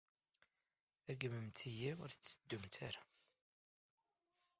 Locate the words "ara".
2.87-3.01